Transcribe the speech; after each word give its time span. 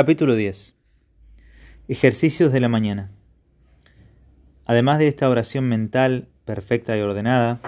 Capítulo 0.00 0.36
10. 0.36 0.76
Ejercicios 1.88 2.52
de 2.52 2.60
la 2.60 2.68
mañana. 2.68 3.10
Además 4.64 5.00
de 5.00 5.08
esta 5.08 5.28
oración 5.28 5.68
mental 5.68 6.28
perfecta 6.44 6.96
y 6.96 7.00
ordenada, 7.00 7.58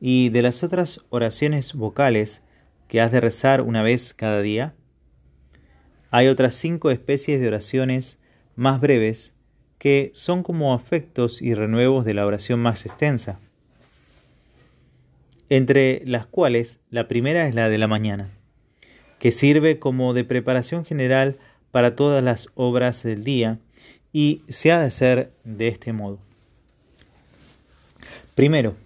y 0.00 0.30
de 0.30 0.40
las 0.40 0.64
otras 0.64 1.02
oraciones 1.10 1.74
vocales 1.74 2.40
que 2.88 3.02
has 3.02 3.12
de 3.12 3.20
rezar 3.20 3.60
una 3.60 3.82
vez 3.82 4.14
cada 4.14 4.40
día, 4.40 4.72
hay 6.10 6.28
otras 6.28 6.54
cinco 6.54 6.90
especies 6.90 7.38
de 7.38 7.48
oraciones 7.48 8.18
más 8.56 8.80
breves 8.80 9.34
que 9.76 10.10
son 10.14 10.42
como 10.42 10.72
afectos 10.72 11.42
y 11.42 11.52
renuevos 11.52 12.06
de 12.06 12.14
la 12.14 12.24
oración 12.24 12.60
más 12.60 12.86
extensa, 12.86 13.40
entre 15.50 16.00
las 16.06 16.24
cuales 16.24 16.80
la 16.88 17.08
primera 17.08 17.46
es 17.46 17.54
la 17.54 17.68
de 17.68 17.76
la 17.76 17.88
mañana, 17.88 18.30
que 19.18 19.32
sirve 19.32 19.78
como 19.78 20.14
de 20.14 20.24
preparación 20.24 20.86
general 20.86 21.36
para 21.74 21.96
todas 21.96 22.22
las 22.22 22.50
obras 22.54 23.02
del 23.02 23.24
día 23.24 23.58
y 24.12 24.42
se 24.48 24.70
ha 24.70 24.78
de 24.78 24.86
hacer 24.86 25.32
de 25.42 25.66
este 25.66 25.92
modo. 25.92 26.20
Primero, 28.36 28.76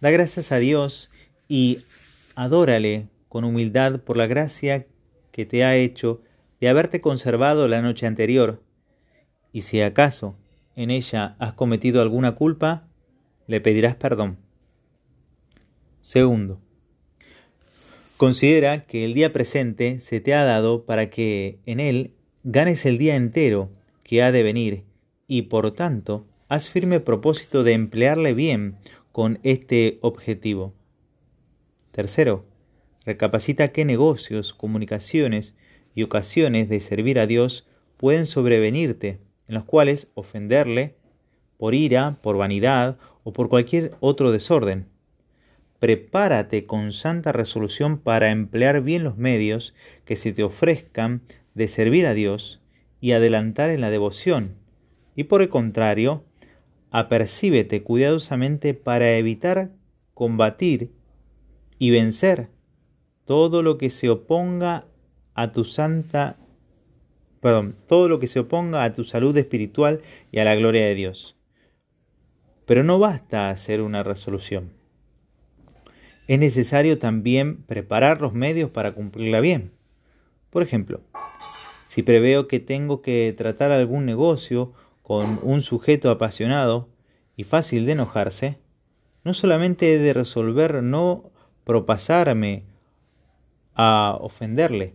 da 0.00 0.08
gracias 0.08 0.50
a 0.50 0.56
Dios 0.56 1.10
y 1.46 1.80
adórale 2.34 3.08
con 3.28 3.44
humildad 3.44 4.00
por 4.00 4.16
la 4.16 4.26
gracia 4.26 4.86
que 5.30 5.44
te 5.44 5.62
ha 5.62 5.76
hecho 5.76 6.22
de 6.58 6.70
haberte 6.70 7.02
conservado 7.02 7.68
la 7.68 7.82
noche 7.82 8.06
anterior, 8.06 8.62
y 9.52 9.60
si 9.60 9.82
acaso 9.82 10.34
en 10.74 10.90
ella 10.90 11.36
has 11.38 11.52
cometido 11.52 12.00
alguna 12.00 12.32
culpa, 12.34 12.88
le 13.46 13.60
pedirás 13.60 13.96
perdón. 13.96 14.38
Segundo, 16.00 16.62
considera 18.16 18.86
que 18.86 19.04
el 19.04 19.12
día 19.12 19.34
presente 19.34 20.00
se 20.00 20.20
te 20.20 20.32
ha 20.32 20.44
dado 20.44 20.86
para 20.86 21.10
que 21.10 21.58
en 21.66 21.78
él 21.78 22.14
ganes 22.44 22.84
el 22.86 22.98
día 22.98 23.16
entero 23.16 23.70
que 24.02 24.22
ha 24.22 24.32
de 24.32 24.42
venir 24.42 24.82
y 25.28 25.42
por 25.42 25.72
tanto 25.72 26.26
haz 26.48 26.68
firme 26.68 27.00
propósito 27.00 27.62
de 27.62 27.72
emplearle 27.72 28.34
bien 28.34 28.76
con 29.12 29.38
este 29.42 29.98
objetivo. 30.02 30.74
Tercero, 31.92 32.44
recapacita 33.04 33.68
qué 33.68 33.84
negocios, 33.84 34.52
comunicaciones 34.52 35.54
y 35.94 36.02
ocasiones 36.02 36.68
de 36.68 36.80
servir 36.80 37.18
a 37.18 37.26
Dios 37.26 37.66
pueden 37.96 38.26
sobrevenirte, 38.26 39.18
en 39.48 39.54
los 39.54 39.64
cuales 39.64 40.08
ofenderle 40.14 40.96
por 41.58 41.74
ira, 41.74 42.18
por 42.22 42.36
vanidad 42.36 42.98
o 43.22 43.32
por 43.32 43.48
cualquier 43.48 43.94
otro 44.00 44.32
desorden. 44.32 44.86
Prepárate 45.82 46.64
con 46.64 46.92
santa 46.92 47.32
resolución 47.32 47.98
para 47.98 48.30
emplear 48.30 48.82
bien 48.82 49.02
los 49.02 49.16
medios 49.16 49.74
que 50.04 50.14
se 50.14 50.32
te 50.32 50.44
ofrezcan 50.44 51.22
de 51.54 51.66
servir 51.66 52.06
a 52.06 52.14
Dios 52.14 52.62
y 53.00 53.10
adelantar 53.10 53.68
en 53.70 53.80
la 53.80 53.90
devoción, 53.90 54.54
y 55.16 55.24
por 55.24 55.42
el 55.42 55.48
contrario, 55.48 56.22
apercíbete 56.92 57.82
cuidadosamente 57.82 58.74
para 58.74 59.18
evitar 59.18 59.72
combatir 60.14 60.92
y 61.80 61.90
vencer 61.90 62.50
todo 63.24 63.64
lo 63.64 63.76
que 63.76 63.90
se 63.90 64.08
oponga 64.08 64.86
a 65.34 65.50
tu 65.50 65.64
santa 65.64 66.36
perdón, 67.40 67.74
todo 67.88 68.08
lo 68.08 68.20
que 68.20 68.28
se 68.28 68.38
oponga 68.38 68.84
a 68.84 68.92
tu 68.92 69.02
salud 69.02 69.36
espiritual 69.36 70.00
y 70.30 70.38
a 70.38 70.44
la 70.44 70.54
gloria 70.54 70.86
de 70.86 70.94
Dios. 70.94 71.36
Pero 72.66 72.84
no 72.84 73.00
basta 73.00 73.50
hacer 73.50 73.82
una 73.82 74.04
resolución. 74.04 74.80
Es 76.28 76.38
necesario 76.38 76.98
también 76.98 77.62
preparar 77.64 78.20
los 78.20 78.32
medios 78.32 78.70
para 78.70 78.92
cumplirla 78.92 79.40
bien. 79.40 79.72
Por 80.50 80.62
ejemplo, 80.62 81.00
si 81.86 82.02
preveo 82.02 82.46
que 82.46 82.60
tengo 82.60 83.02
que 83.02 83.34
tratar 83.36 83.72
algún 83.72 84.06
negocio 84.06 84.72
con 85.02 85.40
un 85.42 85.62
sujeto 85.62 86.10
apasionado 86.10 86.88
y 87.36 87.44
fácil 87.44 87.86
de 87.86 87.92
enojarse, 87.92 88.58
no 89.24 89.34
solamente 89.34 89.94
he 89.94 89.98
de 89.98 90.12
resolver 90.12 90.82
no 90.82 91.30
propasarme 91.64 92.64
a 93.74 94.16
ofenderle, 94.20 94.94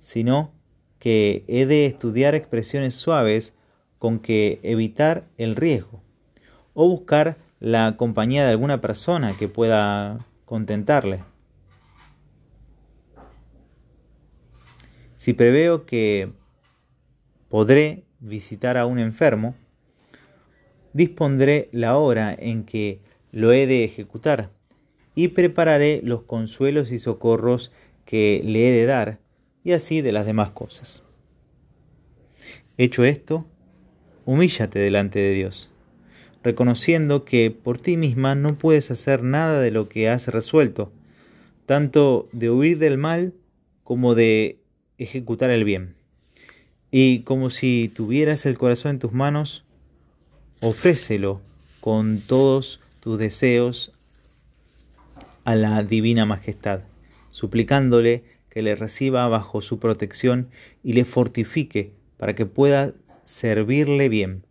sino 0.00 0.52
que 0.98 1.44
he 1.46 1.66
de 1.66 1.86
estudiar 1.86 2.34
expresiones 2.34 2.94
suaves 2.94 3.54
con 3.98 4.18
que 4.18 4.60
evitar 4.62 5.24
el 5.36 5.56
riesgo, 5.56 6.02
o 6.72 6.88
buscar 6.88 7.36
la 7.60 7.96
compañía 7.96 8.44
de 8.44 8.50
alguna 8.50 8.80
persona 8.80 9.36
que 9.36 9.48
pueda 9.48 10.26
contentarle. 10.44 11.24
Si 15.16 15.32
preveo 15.32 15.86
que 15.86 16.32
podré 17.48 18.04
visitar 18.20 18.76
a 18.76 18.86
un 18.86 18.98
enfermo, 18.98 19.54
dispondré 20.92 21.68
la 21.72 21.96
hora 21.96 22.34
en 22.38 22.64
que 22.64 23.00
lo 23.32 23.52
he 23.52 23.66
de 23.66 23.84
ejecutar 23.84 24.50
y 25.14 25.28
prepararé 25.28 26.00
los 26.02 26.22
consuelos 26.22 26.92
y 26.92 26.98
socorros 26.98 27.72
que 28.04 28.42
le 28.44 28.68
he 28.68 28.72
de 28.72 28.86
dar 28.86 29.18
y 29.64 29.72
así 29.72 30.02
de 30.02 30.12
las 30.12 30.26
demás 30.26 30.50
cosas. 30.50 31.02
Hecho 32.76 33.04
esto, 33.04 33.46
humíllate 34.24 34.78
delante 34.78 35.18
de 35.20 35.32
Dios, 35.32 35.70
reconociendo 36.44 37.24
que 37.24 37.50
por 37.50 37.78
ti 37.78 37.96
misma 37.96 38.34
no 38.34 38.56
puedes 38.56 38.90
hacer 38.90 39.22
nada 39.22 39.60
de 39.60 39.70
lo 39.70 39.88
que 39.88 40.10
has 40.10 40.28
resuelto, 40.28 40.92
tanto 41.64 42.28
de 42.32 42.50
huir 42.50 42.78
del 42.78 42.98
mal 42.98 43.32
como 43.82 44.14
de 44.14 44.58
ejecutar 44.98 45.50
el 45.50 45.64
bien. 45.64 45.94
Y 46.90 47.20
como 47.20 47.48
si 47.48 47.90
tuvieras 47.92 48.44
el 48.44 48.58
corazón 48.58 48.92
en 48.92 48.98
tus 48.98 49.12
manos, 49.12 49.64
ofrécelo 50.60 51.40
con 51.80 52.20
todos 52.20 52.78
tus 53.00 53.18
deseos 53.18 53.92
a 55.44 55.54
la 55.54 55.82
divina 55.82 56.26
majestad, 56.26 56.80
suplicándole 57.30 58.22
que 58.50 58.62
le 58.62 58.76
reciba 58.76 59.26
bajo 59.28 59.62
su 59.62 59.78
protección 59.78 60.48
y 60.82 60.92
le 60.92 61.04
fortifique 61.04 61.92
para 62.18 62.34
que 62.34 62.46
pueda 62.46 62.92
servirle 63.24 64.08
bien, 64.08 64.44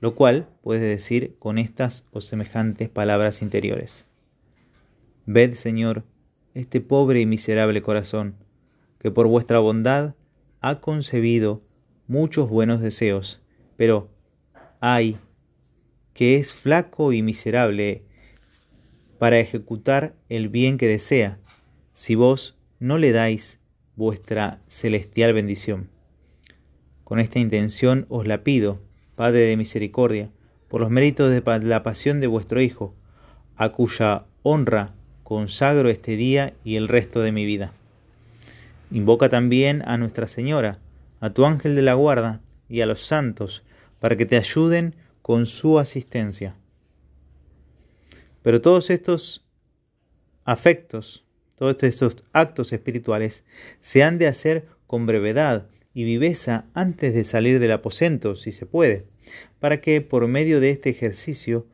lo 0.00 0.14
cual 0.14 0.48
puede 0.62 0.86
decir 0.86 1.36
con 1.38 1.58
estas 1.58 2.06
o 2.10 2.20
semejantes 2.20 2.88
palabras 2.88 3.42
interiores. 3.42 4.06
Ved, 5.26 5.54
Señor, 5.54 6.04
este 6.54 6.80
pobre 6.80 7.20
y 7.20 7.26
miserable 7.26 7.82
corazón, 7.82 8.34
que 8.98 9.10
por 9.10 9.26
vuestra 9.28 9.58
bondad 9.58 10.14
ha 10.60 10.80
concebido 10.80 11.62
muchos 12.06 12.48
buenos 12.48 12.80
deseos, 12.80 13.40
pero 13.76 14.08
ay, 14.80 15.18
que 16.12 16.36
es 16.36 16.54
flaco 16.54 17.12
y 17.12 17.22
miserable 17.22 18.02
para 19.18 19.38
ejecutar 19.38 20.14
el 20.28 20.48
bien 20.48 20.78
que 20.78 20.88
desea, 20.88 21.38
si 21.92 22.14
vos 22.14 22.58
no 22.78 22.98
le 22.98 23.12
dais 23.12 23.60
vuestra 23.94 24.62
celestial 24.66 25.34
bendición. 25.34 25.90
Con 27.04 27.20
esta 27.20 27.38
intención 27.38 28.06
os 28.08 28.26
la 28.26 28.42
pido, 28.42 28.80
Padre 29.20 29.40
de 29.40 29.58
misericordia, 29.58 30.30
por 30.68 30.80
los 30.80 30.88
méritos 30.88 31.30
de 31.30 31.42
la 31.66 31.82
pasión 31.82 32.22
de 32.22 32.26
vuestro 32.26 32.62
Hijo, 32.62 32.94
a 33.54 33.68
cuya 33.68 34.24
honra 34.42 34.94
consagro 35.24 35.90
este 35.90 36.16
día 36.16 36.54
y 36.64 36.76
el 36.76 36.88
resto 36.88 37.20
de 37.20 37.30
mi 37.30 37.44
vida. 37.44 37.74
Invoca 38.90 39.28
también 39.28 39.86
a 39.86 39.98
Nuestra 39.98 40.26
Señora, 40.26 40.78
a 41.20 41.34
tu 41.34 41.44
ángel 41.44 41.76
de 41.76 41.82
la 41.82 41.92
guarda 41.92 42.40
y 42.66 42.80
a 42.80 42.86
los 42.86 43.02
santos, 43.02 43.62
para 43.98 44.16
que 44.16 44.24
te 44.24 44.38
ayuden 44.38 44.94
con 45.20 45.44
su 45.44 45.78
asistencia. 45.78 46.54
Pero 48.40 48.62
todos 48.62 48.88
estos 48.88 49.44
afectos, 50.46 51.26
todos 51.56 51.76
estos 51.82 52.24
actos 52.32 52.72
espirituales, 52.72 53.44
se 53.82 54.02
han 54.02 54.16
de 54.16 54.28
hacer 54.28 54.64
con 54.86 55.04
brevedad 55.04 55.66
y 55.94 56.04
viveza 56.04 56.64
antes 56.74 57.14
de 57.14 57.24
salir 57.24 57.58
del 57.58 57.72
aposento, 57.72 58.36
si 58.36 58.52
se 58.52 58.66
puede, 58.66 59.04
para 59.58 59.80
que 59.80 60.00
por 60.00 60.26
medio 60.28 60.60
de 60.60 60.70
este 60.70 60.90
ejercicio 60.90 61.66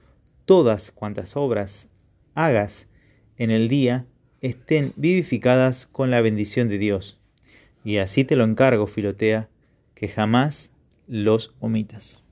todas 0.45 0.91
cuantas 0.91 1.37
obras 1.37 1.89
hagas 2.35 2.87
en 3.37 3.51
el 3.51 3.69
día 3.69 4.07
estén 4.41 4.93
vivificadas 4.97 5.87
con 5.87 6.11
la 6.11 6.21
bendición 6.21 6.69
de 6.69 6.79
Dios. 6.79 7.19
Y 7.85 7.99
así 7.99 8.25
te 8.25 8.37
lo 8.37 8.45
encargo, 8.45 8.87
Filotea, 8.87 9.49
que 9.95 10.09
jamás 10.09 10.71
los 11.07 11.55
omitas. 11.61 12.25